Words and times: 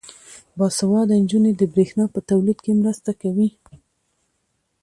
باسواده 0.57 1.13
نجونې 1.23 1.51
د 1.55 1.61
برښنا 1.73 2.05
په 2.13 2.19
تولید 2.29 2.57
کې 2.65 2.71
مرسته 2.81 3.11
کوي. 3.21 3.49